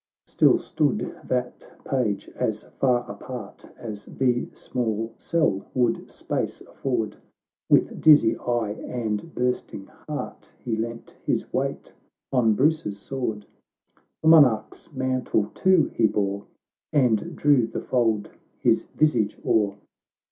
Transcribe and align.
—XXVI 0.25 0.29
Still 0.31 0.57
stood 0.57 1.19
that 1.25 1.73
Page, 1.85 2.27
as 2.35 2.63
far 2.79 3.07
apart 3.07 3.69
As 3.77 4.05
the 4.05 4.49
small 4.51 5.13
cell 5.19 5.67
would 5.75 6.09
space 6.09 6.61
afford; 6.61 7.17
"With 7.69 8.01
dizzy 8.01 8.35
eye 8.35 8.71
and 8.83 9.35
bursting 9.35 9.85
heart, 10.09 10.51
He 10.57 10.75
leant 10.75 11.15
his 11.21 11.53
weight 11.53 11.93
on 12.33 12.55
Bruce's 12.55 12.97
sword, 12.97 13.45
The 14.23 14.27
monarch's 14.29 14.91
mantle 14.91 15.51
too 15.53 15.91
he 15.93 16.07
bore, 16.07 16.47
And 16.91 17.35
drew 17.35 17.67
the 17.67 17.81
fold 17.81 18.31
his 18.57 18.85
visage 18.95 19.37
o'er. 19.45 19.75